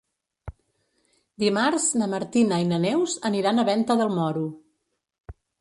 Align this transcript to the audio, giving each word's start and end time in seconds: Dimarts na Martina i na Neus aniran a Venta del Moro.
Dimarts 1.43 1.85
na 2.03 2.09
Martina 2.15 2.59
i 2.65 2.67
na 2.71 2.81
Neus 2.89 3.15
aniran 3.33 3.65
a 3.65 3.69
Venta 3.71 3.99
del 4.03 4.15
Moro. 4.19 4.51